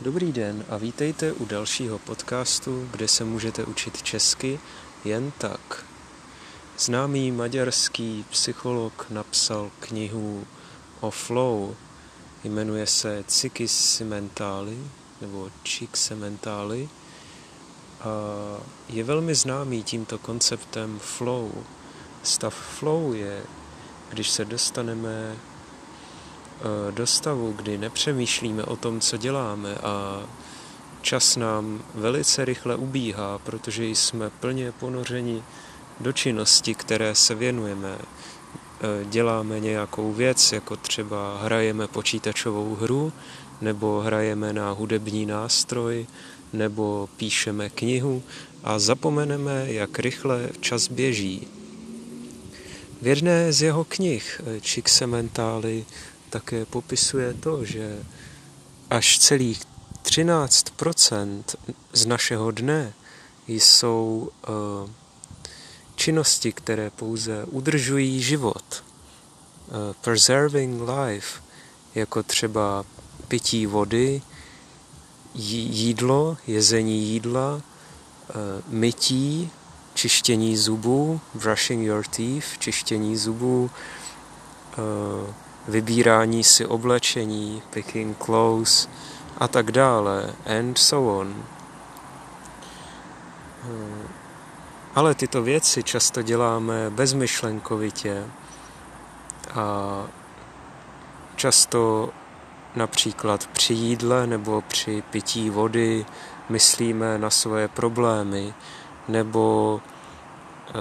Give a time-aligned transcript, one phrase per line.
[0.00, 4.60] Dobrý den a vítejte u dalšího podcastu, kde se můžete učit česky
[5.04, 5.84] jen tak.
[6.78, 10.46] Známý maďarský psycholog napsal knihu
[11.00, 11.74] o flow,
[12.44, 14.90] jmenuje se Csikszentmihalyi
[15.20, 16.88] nebo Csikszentmihalyi
[18.00, 18.08] a
[18.88, 21.52] je velmi známý tímto konceptem flow.
[22.22, 23.42] Stav flow je,
[24.10, 25.36] když se dostaneme
[26.90, 30.22] do stavu, kdy nepřemýšlíme o tom, co děláme a
[31.02, 35.42] čas nám velice rychle ubíhá, protože jsme plně ponořeni
[36.00, 37.98] do činnosti, které se věnujeme.
[37.98, 43.12] Eh, děláme nějakou věc, jako třeba hrajeme počítačovou hru,
[43.60, 46.06] nebo hrajeme na hudební nástroj,
[46.52, 48.22] nebo píšeme knihu
[48.64, 51.48] a zapomeneme, jak rychle čas běží.
[53.02, 55.86] V jedné z jeho knih Csikszentmihalyi
[56.30, 58.02] také popisuje to, že
[58.90, 59.60] až celých
[60.04, 61.42] 13%
[61.92, 62.92] z našeho dne
[63.48, 64.90] jsou uh,
[65.94, 68.64] činnosti, které pouze udržují život.
[68.74, 71.40] Uh, preserving life,
[71.94, 72.84] jako třeba
[73.28, 74.22] pití vody,
[75.34, 77.62] jídlo, jezení jídla, uh,
[78.68, 79.50] mytí,
[79.94, 83.70] čištění zubů, brushing your teeth, čištění zubů,
[85.68, 88.88] vybírání si oblečení, picking clothes
[89.38, 91.44] a tak dále, and so on.
[93.62, 94.08] Hmm.
[94.94, 98.24] Ale tyto věci často děláme bezmyšlenkovitě
[99.54, 100.06] a
[101.36, 102.10] často
[102.76, 106.06] například při jídle nebo při pití vody
[106.48, 108.54] myslíme na svoje problémy
[109.08, 110.72] nebo e,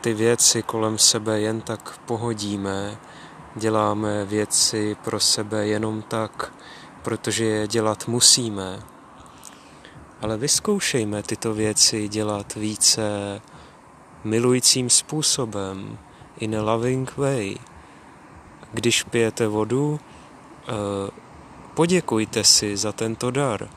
[0.00, 2.98] ty věci kolem sebe jen tak pohodíme
[3.56, 6.52] děláme věci pro sebe jenom tak,
[7.02, 8.82] protože je dělat musíme.
[10.22, 13.02] Ale vyzkoušejme tyto věci dělat více
[14.24, 15.98] milujícím způsobem,
[16.38, 17.56] in a loving way.
[18.72, 20.72] Když pijete vodu, eh,
[21.74, 23.68] poděkujte si za tento dar.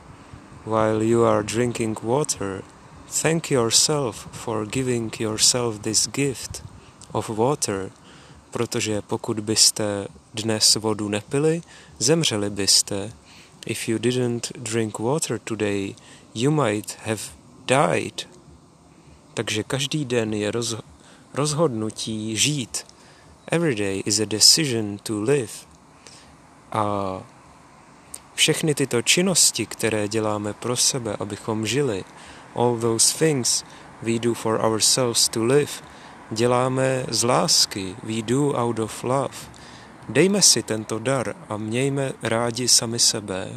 [0.66, 2.62] While you are drinking water,
[3.22, 6.64] thank yourself for giving yourself this gift
[7.12, 7.90] of water–
[8.54, 11.62] protože pokud byste dnes vodu nepili,
[11.98, 13.12] zemřeli byste.
[13.66, 15.94] If you didn't drink water today,
[16.34, 17.20] you might have
[17.66, 18.28] died.
[19.34, 20.76] Takže každý den je roz,
[21.34, 22.86] rozhodnutí žít.
[23.46, 25.52] Every day is a decision to live.
[26.72, 27.22] A
[28.34, 32.04] všechny tyto činnosti, které děláme pro sebe, abychom žili,
[32.54, 33.64] all those things
[34.02, 35.72] we do for ourselves to live,
[36.34, 39.34] děláme z lásky, we do out of love.
[40.08, 43.48] Dejme si tento dar a mějme rádi sami sebe.